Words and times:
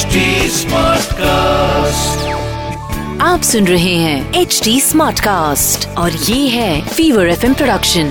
HD 0.00 0.16
Smartcast. 0.50 2.26
आप 3.20 3.40
सुन 3.42 3.66
रहे 3.66 3.94
हैं 3.94 4.34
एच 4.34 4.60
डी 4.64 4.80
स्मार्ट 4.80 5.20
कास्ट 5.20 5.88
और 5.88 6.12
ये 6.12 6.48
है 6.48 6.88
फीवर 6.88 7.28
एफ़ 7.28 7.52
प्रोडक्शन 7.52 8.04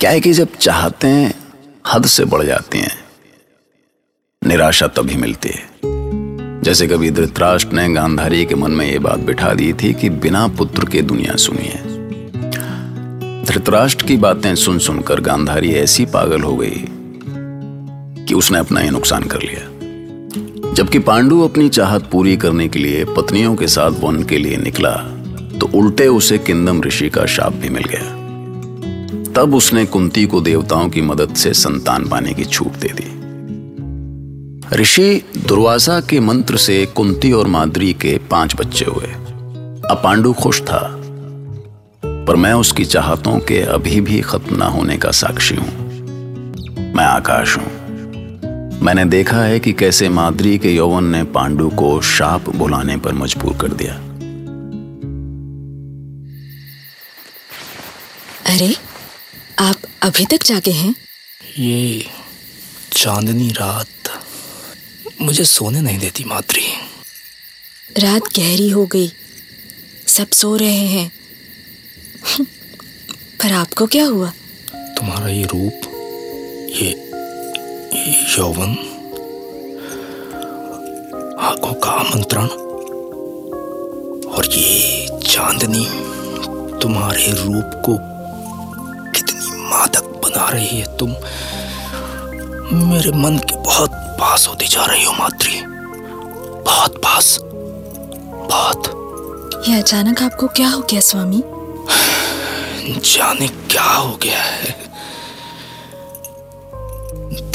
क्या 0.00 0.10
है 0.10 0.20
कि 0.20 0.32
जब 0.32 0.48
चाहते 0.60 1.06
हैं 1.06 1.34
हद 1.92 2.06
से 2.06 2.24
बढ़ 2.24 2.42
जाती 2.42 2.78
हैं। 2.78 2.98
निराशा 4.46 4.86
तभी 4.86 5.14
मिलती 5.14 5.48
है। 5.48 5.68
जैसे 6.62 6.86
कभी 6.86 7.10
धृतराष्ट्र 7.10 7.72
ने 7.72 7.92
गांधारी 7.92 8.44
के 8.44 8.54
मन 8.54 8.70
में 8.70 8.92
ये 8.92 8.98
बात 8.98 9.18
बिठा 9.18 9.54
दी 9.54 9.72
थी 9.72 9.94
कि 9.94 10.10
बिना 10.10 10.48
पुत्र 10.48 10.84
के 10.84 11.02
दुनिया 11.02 11.36
सुनी 11.36 11.66
है। 11.66 11.82
धृतराष्ट्र 13.44 14.06
की 14.06 14.16
बातें 14.16 14.54
सुन 14.54 14.78
सुनकर 14.78 15.20
गांधारी 15.20 15.74
ऐसी 15.74 16.06
पागल 16.06 16.40
हो 16.40 16.56
गई 16.56 16.88
कि 18.28 18.34
उसने 18.34 18.58
अपना 18.58 18.80
ही 18.80 18.90
नुकसान 18.90 19.22
कर 19.22 19.42
लिया। 19.42 20.72
जबकि 20.74 20.98
पांडु 20.98 21.40
अपनी 21.40 21.68
चाहत 21.68 22.08
पूरी 22.12 22.36
करने 22.36 22.68
के 22.68 22.78
लिए 22.78 23.04
पत्नियों 23.04 23.54
के 23.56 23.66
साथ 23.66 23.90
वन 23.90 24.22
के 24.22 24.38
लिए 24.38 24.56
निकला 24.56 24.92
तो 25.60 25.66
उल्टे 25.74 26.06
उसे 26.08 26.38
किंदम 26.38 26.82
ऋषि 26.82 27.08
का 27.08 27.26
शाप 27.26 27.52
भी 27.52 27.68
मिल 27.68 27.84
गया। 27.84 28.14
तब 29.32 29.54
उसने 29.54 29.84
कुंती 29.86 30.26
को 30.26 30.40
देवताओं 30.40 30.88
की 30.88 31.00
मदद 31.00 31.34
से 31.34 31.52
संतान 31.52 32.08
पाने 32.08 32.34
की 32.34 32.44
छूट 32.44 32.72
दे 32.72 32.88
दी। 32.88 33.12
ऋषि 34.76 35.22
दुर्वासा 35.46 36.00
के 36.00 36.20
मंत्र 36.20 36.56
से 36.56 36.86
कुंती 36.86 37.32
और 37.32 37.46
माद्री 37.46 37.92
के 37.92 38.18
पाँच 38.30 38.56
बच्चे 38.56 38.84
हुए। 38.84 39.12
अब 39.90 40.00
पांडु 40.04 40.32
खुश 40.32 40.62
था। 40.62 41.00
पर 42.02 42.36
मैं 42.36 42.52
उसकी 42.52 42.84
चाहतों 42.84 43.38
के 43.38 43.60
अभी 43.60 44.00
भी 44.00 44.20
खत्म 44.20 44.56
ना 44.56 44.66
होने 44.66 44.96
का 44.96 45.10
साक्षी 45.10 45.54
हूँ। 45.54 45.86
मैं 46.94 47.04
आकाश 47.04 47.56
हूँ। 47.56 47.75
मैंने 48.82 49.04
देखा 49.04 49.42
है 49.42 49.60
कि 49.60 49.72
कैसे 49.72 50.08
माद्री 50.08 50.58
के 50.58 50.74
यौवन 50.74 51.04
ने 51.04 51.24
पांडु 51.24 51.68
को 51.68 52.02
शाप 52.02 52.50
बुलाने 52.50 52.96
पर 52.96 53.12
मजबूर 53.12 53.56
कर 53.56 53.68
दिया। 53.68 53.94
अरे 58.54 58.76
आप 59.58 59.76
अभी 60.02 60.26
तक 60.26 60.42
जागे 60.44 60.70
हैं? 60.70 60.94
ये 61.58 62.06
चांदनी 62.92 63.48
रात 63.48 64.22
मुझे 65.20 65.44
सोने 65.44 65.80
नहीं 65.80 65.98
देती 65.98 66.24
माद्री। 66.24 66.62
रात 67.98 68.22
गहरी 68.22 68.70
हो 68.70 68.86
गई। 68.86 69.12
सब 70.06 70.30
सो 70.30 70.56
रहे 70.56 70.86
हैं। 70.86 71.12
पर 73.42 73.52
आपको 73.52 73.86
क्या 73.86 74.04
हुआ? 74.04 74.32
तुम्हारा 74.74 75.28
ये 75.28 75.44
रूप 75.44 75.92
ये, 76.70 76.88
ये 76.88 77.05
यौवन 77.96 78.76
आँखों 81.40 81.72
का 81.74 81.90
आमंत्रण 81.90 82.46
और 84.28 84.46
ये 84.54 85.06
चांदनी 85.26 85.84
तुम्हारे 86.78 87.26
रूप 87.32 87.70
को 87.84 87.96
कितनी 89.10 89.62
मादक 89.62 90.04
बना 90.24 90.48
रही 90.48 90.80
है। 90.80 90.96
तुम 90.96 91.10
मेरे 92.86 93.10
मन 93.10 93.38
के 93.38 93.56
बहुत 93.56 93.90
पास 94.20 94.48
होती 94.48 94.66
जा 94.66 94.84
रही 94.84 95.04
हो 95.04 95.12
माद्री 95.12 95.60
बहुत 96.62 96.96
पास 96.98 97.38
बहुत। 97.42 98.92
ये 99.68 99.78
अचानक 99.78 100.22
आपको 100.22 100.46
क्या 100.46 100.68
हो 100.68 100.80
गया 100.80 101.00
स्वामी? 101.00 101.42
जाने 103.00 103.48
क्या 103.48 103.82
हो 103.82 104.16
गया 104.16 104.42
है? 104.42 104.75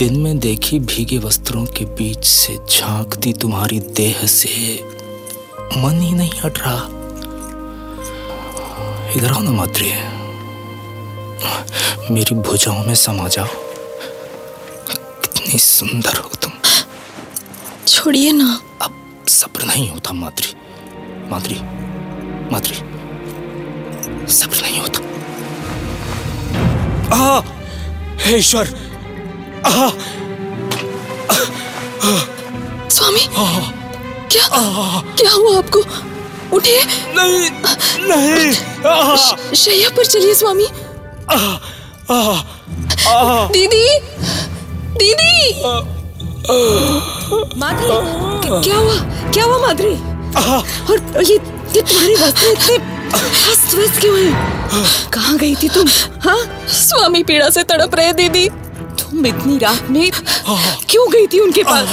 दिन 0.02 0.18
में 0.18 0.40
देखी 0.40 0.80
भीगे 0.80 1.18
वस्त्रों 1.18 1.66
के 1.66 1.86
बीच 1.86 2.26
से 2.26 2.58
झांकती 2.70 3.34
तुम्हारी 3.34 3.80
देह 3.80 4.26
से। 4.26 4.84
मन 5.78 6.00
ही 6.02 6.12
नहीं 6.12 6.32
हट 6.46 6.60
रहा। 6.60 6.88
इधर 9.18 9.32
आओ 9.32 9.42
ना 9.42 9.52
माद्री 9.52 9.92
मेरी 12.14 12.36
भुजाओं 12.36 12.84
में 12.86 12.96
समा 12.96 13.28
जाओ। 13.28 13.48
कितनी 15.22 15.60
सुंदर 15.60 16.18
हो 16.18 16.30
तुम। 16.42 16.52
छोड़िए 17.88 18.32
ना। 18.32 18.62
अब 18.82 19.26
सब्र 19.28 19.64
नहीं 19.64 19.90
होता 19.90 20.14
माद्री 20.14 20.54
माद्री 21.30 21.56
माद्री 22.52 22.78
सब्र 24.34 24.62
नहीं 24.62 24.80
होता। 24.80 25.00
आ, 27.16 27.42
हे 28.18 28.38
ईश्वर 28.38 28.91
स्वामी 32.90 33.26
क्या 34.32 34.46
क्या 35.18 35.32
हुआ 35.32 35.58
आपको? 35.58 35.80
उठिए। 36.56 36.82
नहीं 37.18 37.50
नहीं 38.10 38.52
शैया 39.56 39.90
पर 39.98 40.06
चलिए 40.06 40.34
स्वामी। 40.36 40.68
दीदी 43.54 43.86
दीदी। 44.98 45.36
माधुरी 47.60 47.90
क्या 48.64 48.78
हुआ? 48.78 48.96
क्या 49.32 49.44
हुआ 49.44 49.58
माधुरी? 49.68 49.96
और 50.92 51.24
ये 51.24 51.36
ये 51.76 51.82
तुम्हारे 51.82 52.16
वस्त्र 52.16 52.48
इतने 52.48 52.76
अस्त 53.52 53.76
व्यस्त 53.76 54.00
क्यों 54.02 54.18
हैं? 54.20 54.34
कहाँ 55.14 55.38
गई 55.38 55.56
थी 55.56 55.70
तुम? 55.70 55.88
हाँ? 56.24 56.42
स्वामी 56.80 57.24
पीड़ा 57.24 57.50
से 57.50 57.64
तड़प 57.64 57.96
रहे 57.96 58.14
दीदी। 58.14 58.50
तुम 59.12 59.26
इतनी 59.26 59.58
रात 59.58 59.90
में 59.90 60.12
क्यों 60.90 61.06
गई 61.12 61.28
थी 61.28 61.40
उनके 61.40 61.64
पास? 61.64 61.88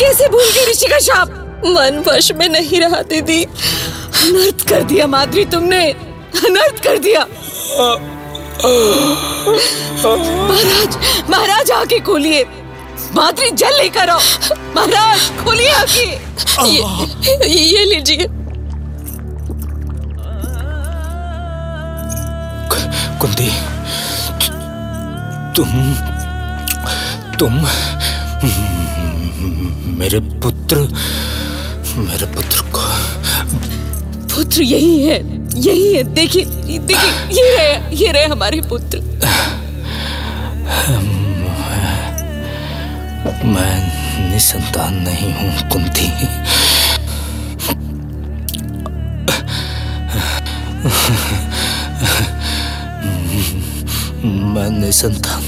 कैसे 0.00 0.28
भूल 0.28 0.50
गई 0.54 0.64
ऋषि 0.70 0.86
का 0.86 0.98
शाप 0.98 1.28
मन 1.66 2.02
वश 2.06 2.30
में 2.32 2.48
नहीं 2.48 2.80
रहा 2.80 3.02
दीदी। 3.02 3.42
अनर्थ 3.44 4.68
कर 4.68 4.82
दिया 4.84 5.06
माधुरी 5.06 5.44
तुमने। 5.44 5.82
अनर्थ 6.46 6.82
कर 6.84 6.98
दिया। 6.98 7.26
महाराज 10.48 10.96
महाराज 11.30 11.70
आके 11.70 11.98
खोलिए। 12.00 12.42
माधुरी 13.14 13.50
जल 13.52 13.78
लेकर 13.78 14.10
आओ। 14.10 14.20
महाराज 14.76 15.20
खोलिए 15.44 15.70
आके। 15.72 16.06
ये, 16.66 17.48
ये 17.48 17.84
लीजिए। 17.84 18.26
कुंती 23.20 23.48
तुम 25.56 25.68
तुम 27.38 27.54
मेरे 29.98 30.18
पुत्र 30.42 30.76
मेरे 31.98 32.26
पुत्र 32.34 32.60
को। 32.74 32.82
पुत्र 34.34 34.62
यही 34.62 35.02
है 35.02 35.18
यही 35.58 35.94
है 35.94 36.02
देखिए 36.14 36.78
देखिए 36.78 37.10
ये 37.36 37.44
रहे 37.56 37.96
ये 37.96 38.12
रहे 38.12 38.26
हमारे 38.26 38.60
पुत्र। 38.68 39.00
मैं 43.46 43.74
निसंतान 44.30 44.94
नहीं 45.02 45.32
हूँ 45.34 45.50
कुंती। 45.70 46.06
मैं 54.54 54.70
निसंतान 54.80 55.42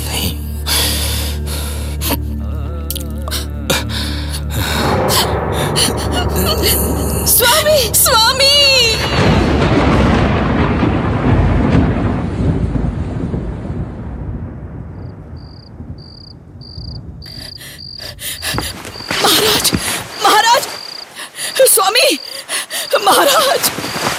महाराज। 23.04 23.70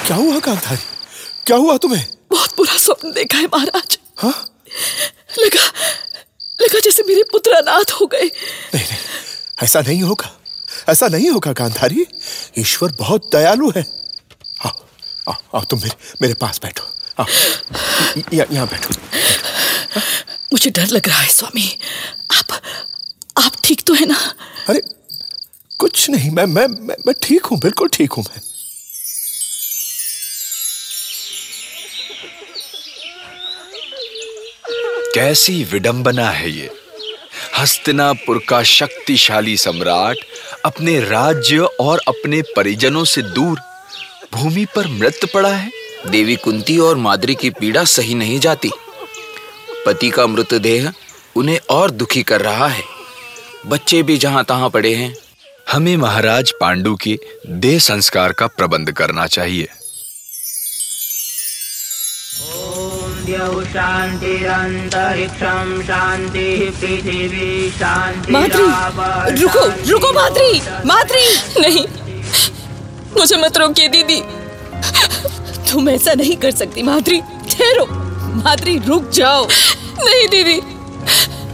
क्या 0.07 0.17
हुआ 0.17 0.39
कांतारी 0.39 0.83
क्या 1.47 1.57
हुआ 1.57 1.77
तुम्हें? 1.77 2.05
बहुत 2.31 2.55
बुरा 2.57 2.77
स्वप्न 2.77 3.11
देखा 3.11 3.37
है 3.37 3.45
महाराज। 3.45 3.97
हाँ? 4.17 4.45
लगा 5.39 5.65
लगा 6.61 6.79
जैसे 6.79 7.03
मेरे 7.07 7.23
पुत्र 7.31 7.51
अनाथ 7.51 7.91
हो 7.91 8.05
गए। 8.05 8.25
नहीं 8.75 8.85
नहीं 8.85 8.97
ऐसा 9.63 9.81
नहीं 9.81 10.01
होगा। 10.03 10.35
ऐसा 10.89 11.07
नहीं 11.07 11.29
होगा 11.29 11.51
गांधारी 11.51 12.05
ईश्वर 12.59 12.91
बहुत 12.99 13.29
दयालु 13.33 13.71
है। 13.77 13.83
आओ 14.65 14.71
आओ 15.29 15.35
आओ 15.55 15.63
तुम 15.63 15.79
मेरे 15.79 15.95
मेरे 16.21 16.33
पास 16.33 16.59
बैठो। 16.63 16.83
आओ 17.19 17.25
य- 18.17 18.23
य- 18.33 18.47
यहाँ 18.51 18.67
बैठो। 18.67 18.89
मुझे 20.53 20.69
डर 20.69 20.87
लग 20.87 21.07
रहा 21.07 21.19
है 21.19 21.29
स्वामी। 21.29 21.79
आप 22.37 22.61
आप 23.43 23.51
ठीक 23.63 23.81
तो 23.87 23.93
है 23.93 24.05
ना? 24.05 24.35
अरे 24.69 24.81
कुछ 25.79 26.09
नहीं 26.09 26.31
मैं 26.31 26.45
मैं 26.45 26.67
मैं, 26.67 26.95
मैं 27.07 27.15
ठीक 27.23 27.45
हूँ 27.45 27.59
बिल्कुल 27.59 27.89
ठीक 27.93 28.13
हूँ 28.13 28.25
मैं। 28.29 28.41
कैसी 35.19 35.63
विडंबना 35.63 36.29
है 36.29 36.51
ये? 36.51 36.69
हस्तिनापुर 37.57 38.41
का 38.49 38.63
शक्तिशाली 38.63 39.57
सम्राट 39.57 40.17
अपने 40.65 40.99
राज्य 40.99 41.57
और 41.59 42.01
अपने 42.07 42.41
परिजनों 42.41 43.03
से 43.03 43.21
दूर 43.21 43.59
भूमि 44.33 44.65
पर 44.75 44.87
मृत 44.87 45.19
पड़ा 45.33 45.49
है। 45.49 45.71
देवी 46.07 46.35
कुंती 46.35 46.77
और 46.77 46.95
माद्री 46.95 47.35
की 47.35 47.49
पीड़ा 47.49 47.83
सही 47.83 48.13
नहीं 48.13 48.39
जाती। 48.39 48.71
पति 49.85 50.09
का 50.09 50.27
मृतदेह 50.27 50.93
उन्हें 51.35 51.59
और 51.69 51.91
दुखी 51.91 52.23
कर 52.23 52.41
रहा 52.41 52.67
है। 52.67 52.83
बच्चे 53.65 54.03
भी 54.03 54.17
जहाँ 54.17 54.45
तहां 54.45 54.69
पड़े 54.69 54.95
हैं। 54.95 55.15
हमें 55.71 55.97
महाराज 55.97 56.51
पांडु 56.61 56.95
के 56.95 57.19
देह 57.47 57.79
संस्कार 57.79 58.33
का 58.33 58.47
प्रबंध 58.47 58.91
करना 58.91 59.27
चाहिए। 59.27 59.67
रुको 69.41 69.91
रुको 69.91 70.13
माद्री 70.13 70.61
माद्री 70.85 71.25
नहीं, 71.61 71.85
मुझे 73.19 73.37
मत 73.37 73.57
रोकिए, 73.57 73.87
दीदी। 73.87 74.21
तुम 75.71 75.89
ऐसा 75.89 76.13
नहीं 76.13 76.35
कर 76.35 76.51
सकती 76.51 76.83
माद्री 76.83 77.21
ठहरो। 77.21 77.85
माद्री 78.35 78.77
रुक 78.77 79.09
जाओ। 79.09 79.47
नहीं, 79.99 80.27
दीदी, 80.27 80.61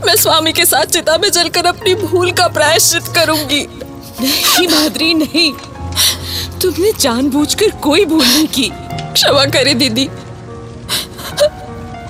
मैं 0.06 0.16
स्वामी 0.16 0.54
के 0.54 0.66
साथ 0.66 0.86
चिता 0.86 1.18
में 1.18 1.31
जलकर 1.31 1.66
अपनी 1.66 1.95
भूल 1.95 2.31
का 2.31 2.48
प्रायश्चित 2.48 3.04
करूँगी। 3.16 3.68
नहीं 4.21 4.68
माधुरी 4.68 5.13
नहीं। 5.13 5.54
तुमने 6.62 6.92
जानबूझकर 7.00 7.69
कोई 7.69 8.06
भूल 8.06 8.25
नहीं 8.25 8.48
की। 8.48 8.69
क्षमा 9.13 9.45
करे, 9.45 9.74
दीदी। 9.74 10.10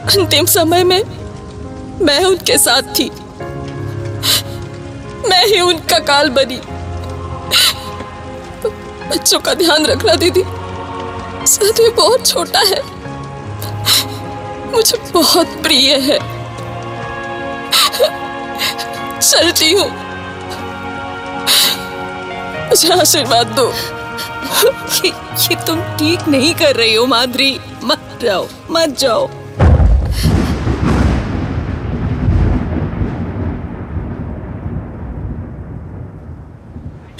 अंतिम 0.05 0.45
समय 0.45 0.83
में 0.83 1.01
मैं 2.01 2.23
उनके 2.25 2.57
साथ 2.57 2.81
थी। 2.81 3.09
मैं 5.29 5.45
ही 5.45 5.59
उनका 5.61 5.99
काल 5.99 6.29
बनी। 6.29 6.59
बच्चों 9.09 9.39
का 9.39 9.53
ध्यान 9.53 9.85
रखना 9.85 10.15
दीदी। 10.15 10.43
सदवी 11.47 11.89
बहुत 11.89 12.27
छोटा 12.27 12.59
है। 12.59 12.81
मुझे 14.71 14.97
बहुत 15.11 15.47
प्रिय 15.47 15.95
है। 15.95 16.19
चलती 19.19 19.71
हूँ। 19.73 19.89
मुझे 22.69 22.93
आशीर्वाद 22.93 23.47
दो। 23.47 23.67
ये, 24.95 25.09
ये 25.43 25.55
तुम 25.67 25.81
ठीक 25.97 26.27
नहीं 26.27 26.53
कर 26.55 26.75
रही 26.75 26.95
हो 26.95 27.05
माधुरी। 27.05 27.59
मत 27.83 28.19
जाओ 28.21 28.47
मत 28.71 28.97
जाओ। 28.99 29.29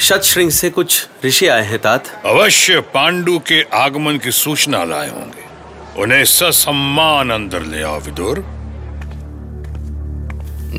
शतश्रृंग 0.06 0.52
से 0.52 0.70
कुछ 0.70 1.08
ऋषि 1.26 1.48
आए 1.48 1.66
हैं 1.66 1.80
तात। 1.80 2.22
अवश्य 2.26 2.80
पांडु 2.80 3.40
के 3.40 3.62
आगमन 3.62 4.18
की 4.18 4.32
सूचना 4.32 4.84
लाए 4.84 5.10
होंगे। 5.10 5.46
उन्हें 6.02 6.26
ससम्मान 6.26 7.30
अंदर 7.30 7.62
ले 7.62 7.84
आओ 7.84 8.00
विदुर। 8.00 8.46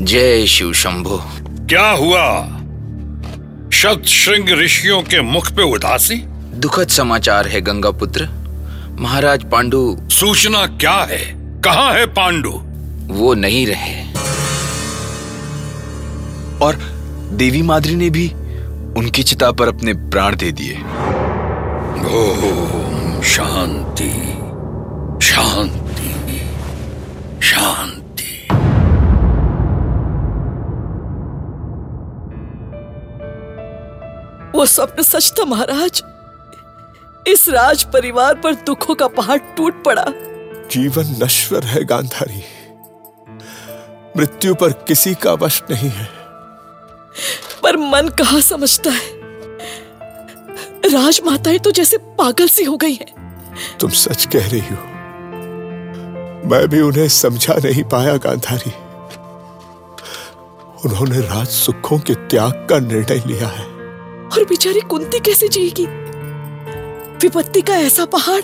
जय 0.05 0.46
शिव 0.46 0.73
शंभु। 0.73 1.20
क्या 1.67 1.90
हुआ? 1.90 2.40
शतश्रृंग 3.73 4.49
ऋषियों 4.49 5.02
के 5.02 5.20
मुख 5.20 5.50
पे 5.50 5.62
उदासी? 5.62 6.14
दुखद 6.55 6.88
समाचार 6.88 7.49
है 7.49 7.61
गंगा 7.61 7.90
पुत्र। 7.90 8.28
महाराज 9.00 9.50
पांडु 9.50 9.96
सूचना 10.11 10.67
क्या 10.67 11.08
है? 11.11 11.32
कहाँ 11.61 11.93
है 11.93 12.06
पांडु? 12.06 12.62
वो 13.14 13.34
नहीं 13.34 13.67
रहे। 13.67 14.12
और 16.64 16.75
देवी 17.32 17.62
माद्री 17.62 17.94
ने 17.94 18.11
भी 18.11 18.32
उनकी 18.97 19.23
चिता 19.23 19.51
पर 19.53 19.69
अपने 19.69 19.95
प्राण 19.95 20.37
दे 20.37 20.53
दिए। 20.53 20.77
ओम 22.17 23.23
शांति 23.23 24.11
शांति 25.27 26.39
शांति। 27.43 28.49
वो 34.59 34.67
स्वप्न 34.67 35.03
सच 35.03 35.33
था 35.39 35.45
महाराज। 35.45 36.03
इस 37.29 37.49
राज 37.49 37.83
परिवार 37.83 38.35
पर 38.35 38.55
दुखों 38.55 38.95
का 38.95 39.09
पहाड़ 39.09 39.39
टूट 39.57 39.85
पड़ा। 39.85 40.05
जीवन 40.71 41.17
नश्वर 41.25 41.65
है 41.65 41.85
गांधारी। 41.85 42.43
मृत्यु 44.17 44.55
पर 44.55 44.73
किसी 44.89 45.15
का 45.15 45.33
वश 45.33 45.63
नहीं 45.71 45.91
है। 45.91 46.09
पर 47.67 47.77
मन 47.77 48.09
कहा 48.09 48.41
समझता 48.41 48.91
है? 48.91 49.21
राजमाताएँ 50.93 51.59
तो 51.59 51.71
जैसे 51.71 51.97
पागल 51.99 52.49
सी 52.49 52.65
हो 52.65 52.77
गई 52.77 52.93
हैं। 52.93 53.55
तुम 53.81 53.91
सच 53.91 54.25
कह 54.25 54.49
रही 54.49 54.61
हो। 54.61 54.77
मैं 56.49 56.69
भी 56.69 56.81
उन्हें 56.81 57.09
समझा 57.09 57.55
नहीं 57.55 57.85
पाया 57.85 58.17
गांधारी। 58.17 58.71
उन्होंने 60.85 61.21
राज 61.21 61.47
सुखों 61.47 61.99
के 61.99 62.15
त्याग 62.15 62.67
का 62.71 62.79
निर्णय 62.79 63.23
लिया 63.27 63.49
है। 63.49 63.65
और 64.27 64.45
बेचारी 64.49 64.81
कुंती 64.81 65.21
कैसे 65.21 65.49
जिएगी? 65.49 65.87
विपत्ति 67.17 67.61
का 67.61 67.75
ऐसा 67.75 68.05
पहाड़ 68.05 68.43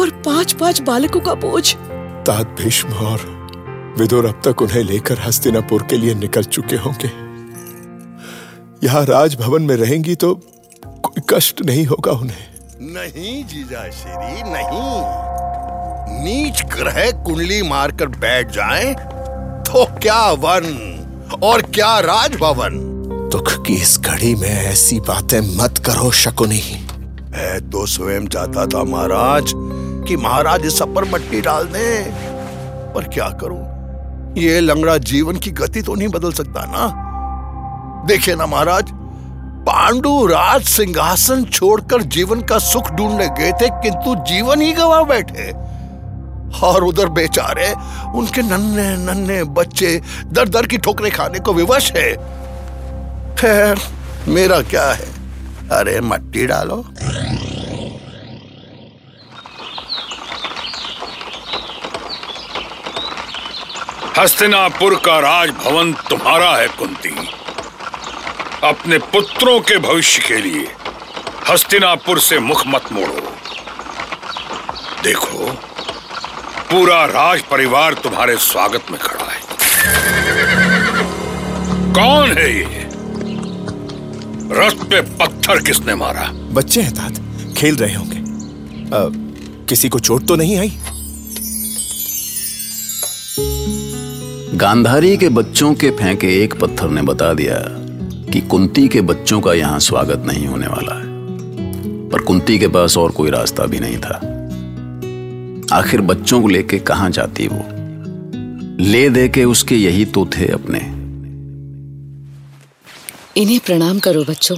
और 0.00 0.10
पाँच 0.10 0.52
पाँच 0.52 0.80
बालकों 0.80 1.20
का 1.20 1.34
बोझ। 1.34 1.74
तात 2.26 2.56
भीष्म 2.60 2.88
और 2.88 3.20
विदुर 3.98 4.26
अब 4.26 4.42
तक 4.44 4.62
उन्हें 4.62 4.84
लेकर 4.84 5.18
हस्तिनापुर 5.20 5.82
के 5.82 5.96
लिए 5.96 6.14
निकल 6.14 6.42
चुके 6.42 6.76
होंगे। 6.76 7.27
यहाँ 8.84 9.04
राजभवन 9.04 9.62
में 9.62 9.76
रहेंगी 9.76 10.14
तो 10.14 10.34
कोई 10.84 11.22
कष्ट 11.30 11.62
नहीं 11.62 11.84
होगा 11.86 12.12
उन्हें। 12.12 12.46
नहीं 12.80 13.44
जीजा 13.44 13.88
श्री 13.90 14.42
नहीं। 14.42 15.00
नीच 16.24 16.62
ग्रह 16.72 17.10
कुंडली 17.24 17.62
मारकर 17.62 18.06
बैठ 18.06 18.50
जाएँ 18.50 18.94
तो 19.64 19.84
क्या 19.98 20.20
वन 20.32 21.38
और 21.42 21.62
क्या 21.62 21.98
राजभवन? 22.00 22.78
दुख 23.32 23.52
की 23.66 23.74
इस 23.74 23.98
घड़ी 24.00 24.34
में 24.34 24.48
ऐसी 24.48 25.00
बातें 25.00 25.40
मत 25.56 25.82
करो 25.86 26.10
शकुनी। 26.12 26.62
मैं 27.30 27.70
तो 27.70 27.86
स्वयं 27.86 28.26
चाहता 28.26 28.66
था 28.66 28.84
महाराज 28.84 29.52
कि 30.08 30.16
महाराज 30.16 30.66
इस 30.66 30.78
सब 30.78 30.94
पर 30.94 31.04
मट्टी 31.04 31.40
डाल 31.40 31.66
दे। 31.66 32.00
पर 32.94 33.08
क्या 33.08 33.28
करूँ? 33.42 33.60
ये 34.38 34.60
लंगड़ा 34.60 34.96
जीवन 34.98 35.36
की 35.36 35.50
गति 35.50 35.82
तो 35.82 35.94
नहीं 35.94 36.08
बदल 36.08 36.32
सकता 36.32 36.64
ना। 36.66 37.07
देखिए 38.08 38.34
ना 38.34 38.46
महाराज, 38.46 38.90
पांडु 39.66 40.26
राज 40.26 40.62
सिंहासन 40.62 41.44
छोड़कर 41.44 42.02
जीवन 42.02 42.40
का 42.42 42.58
सुख 42.58 42.90
ढूँढने 42.90 43.26
गए 43.28 43.52
थे, 43.52 43.68
किंतु 43.82 44.14
जीवन 44.24 44.60
ही 44.60 44.72
गवा 44.72 45.02
बैठे। 45.02 45.50
और 46.66 46.84
उधर 46.84 47.08
बेचारे, 47.08 47.72
उनके 48.14 48.42
नन्हे 48.42 48.96
नन्हे 48.96 49.44
बच्चे 49.44 50.02
दर 50.26 50.48
दर 50.48 50.66
की 50.66 50.78
ठोकरें 50.78 51.10
खाने 51.12 51.38
को 51.38 51.52
विवश 51.52 51.92
है। 51.92 52.14
खैर, 53.36 53.78
मेरा 54.28 54.60
क्या 54.62 54.90
है? 54.92 55.08
अरे 55.72 56.00
मट्टी 56.00 56.46
डालो। 56.46 56.84
हस्तिनापुर 64.18 64.94
का 64.94 65.18
राजभवन 65.18 65.92
तुम्हारा 65.92 66.56
है, 66.56 66.68
कुंती। 66.68 67.37
अपने 68.64 68.98
पुत्रों 68.98 69.60
के 69.60 69.78
भविष्य 69.78 70.22
के 70.28 70.36
लिए 70.36 70.68
हस्तिनापुर 71.50 72.20
से 72.20 72.38
मुख 72.38 72.62
मत 72.66 72.84
मोड़ो। 72.92 73.32
देखो 75.04 75.52
पूरा 76.70 77.04
राज 77.04 77.42
परिवार 77.42 77.94
तुम्हारे 77.94 78.36
स्वागत 78.36 78.82
में 78.90 79.00
खड़ा 79.00 79.24
है। 79.24 79.40
कौन 81.92 82.32
है 82.32 82.56
ये? 82.58 82.88
रथ 84.52 84.90
पे 84.90 85.00
पत्थर 85.00 85.60
किसने 85.60 85.94
मारा? 85.94 86.30
बच्चे 86.32 86.80
हैं 86.80 86.94
तात 86.94 87.12
खेल 87.56 87.76
रहे 87.76 87.94
होंगे। 87.94 88.16
अ, 88.16 89.10
किसी 89.68 89.88
को 89.88 89.98
चोट 89.98 90.26
तो 90.26 90.36
नहीं 90.36 90.58
आई? 90.58 90.78
गांधारी 94.56 95.16
के 95.16 95.28
बच्चों 95.28 95.74
के 95.74 95.90
फेंके 95.90 96.44
एक 96.44 96.60
पत्थर 96.60 96.88
ने 96.88 97.02
बता 97.02 97.34
दिया। 97.34 97.88
कि 98.32 98.40
कुंती 98.40 98.88
के 98.88 99.00
बच्चों 99.00 99.40
का 99.40 99.54
यहाँ 99.54 99.80
स्वागत 99.80 100.22
नहीं 100.26 100.46
होने 100.46 100.66
वाला 100.66 100.94
है। 100.94 101.08
पर 102.08 102.18
कुंती 102.18 102.58
के 102.58 102.68
पास 102.68 102.98
और 102.98 103.10
कोई 103.10 103.30
रास्ता 103.30 103.64
भी 103.64 103.78
नहीं 103.80 103.98
था। 103.98 104.14
आखिर 105.76 106.00
बच्चों 106.00 106.42
को 106.42 106.48
लेके 106.48 106.78
कहाँ 106.78 107.10
जाती 107.10 107.48
वो? 107.52 107.64
ले 108.84 109.10
दे 109.10 109.28
के 109.28 109.44
उसके 109.44 109.76
यही 109.76 110.04
तो 110.04 110.26
थे 110.26 110.52
अपने। 110.52 110.78
इन्हें 113.42 113.60
प्रणाम 113.60 113.98
करो 113.98 114.24
बच्चों। 114.24 114.56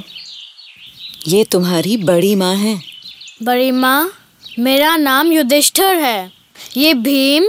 ये 1.29 1.45
तुम्हारी 1.45 1.97
बड़ी 1.97 2.35
माँ 2.35 2.55
है। 2.55 2.83
बड़ी 3.43 3.71
माँ 3.71 4.11
मेरा 4.59 4.97
नाम 4.97 5.33
युधिष्ठर 5.33 5.95
है। 5.95 6.33
ये 6.77 6.95
भीम 6.95 7.45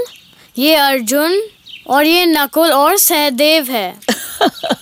ये 0.58 0.76
अर्जुन 0.76 1.42
और 1.90 2.06
ये 2.06 2.26
नकुल 2.26 2.72
और 2.72 2.98
सहदेव 2.98 3.64
है। 3.70 4.00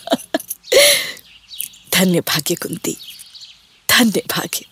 धन्य 2.00 2.20
भाग्य 2.20 2.56
कुंती, 2.56 2.96
धन्य 3.90 4.22
भाग्य। 4.30 4.66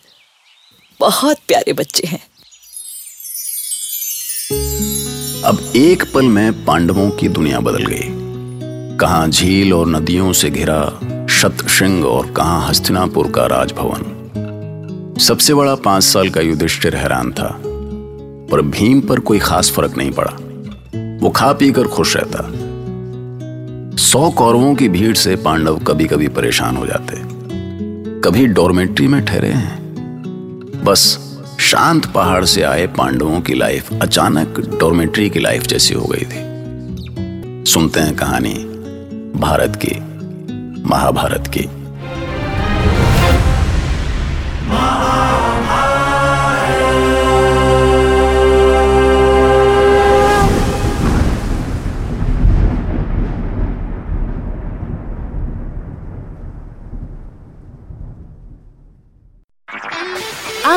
बहुत 0.99 1.37
प्यारे 1.47 1.73
बच्चे 1.73 2.07
हैं। 2.07 2.19
अब 5.43 5.73
एक 5.75 6.03
पल 6.13 6.25
में 6.25 6.65
पांडवों 6.65 7.09
की 7.11 7.27
दुनिया 7.29 7.59
बदल 7.59 7.85
गई। 7.85 8.97
कहाँ 8.97 9.27
झील 9.27 9.73
और 9.73 9.87
नदियों 9.87 10.31
से 10.33 10.49
घिरा 10.49 10.79
शतशृंग 11.31 12.05
और 12.05 12.31
कहाँ 12.31 12.67
हस्तिनापुर 12.69 13.31
का 13.31 13.45
राजभवन। 13.45 15.17
सबसे 15.21 15.53
बड़ा 15.53 15.75
पाँच 15.75 16.03
साल 16.03 16.29
का 16.29 16.41
युधिष्ठिर 16.41 16.95
हैरान 16.95 17.31
था, 17.31 17.49
पर 18.51 18.61
भीम 18.61 19.01
पर 19.01 19.19
कोई 19.19 19.39
खास 19.39 19.71
फ़र्क 19.71 19.97
नहीं 19.97 20.11
पड़ा। 20.11 20.31
वो 21.21 21.29
खा 21.29 21.51
पी 21.53 21.71
कर 21.71 21.87
खुश 21.87 22.15
रहता। 22.17 22.56
सौ 23.97 24.29
कौरवों 24.29 24.75
की 24.75 24.89
भीड़ 24.89 25.15
से 25.15 25.35
पांडव 25.35 25.77
कभी 25.77 26.05
कभी 26.05 26.27
परेशान 26.27 26.77
हो 26.77 26.87
जाते 26.87 27.15
कभी 28.21 28.47
डॉर्मेट्री 28.47 29.07
में 29.07 29.25
ठहरे 29.25 29.47
हैं। 29.47 29.77
बस 30.83 31.19
शांत 31.59 32.05
पहाड़ 32.05 32.45
से 32.45 32.61
आए 32.61 32.87
पांडवों 32.87 33.41
की 33.41 33.53
लाइफ 33.53 33.93
अचानक 34.01 34.59
डॉर्मेट्री 34.79 35.29
की 35.29 35.39
लाइफ 35.39 35.63
जैसी 35.63 35.93
हो 35.93 36.05
गई 36.05 36.25
थी। 36.25 37.65
सुनते 37.71 37.99
हैं 37.99 38.15
कहानी 38.15 38.53
भारत 39.35 39.79
की, 39.85 39.99
महाभारत 40.89 41.47
की। 41.47 41.76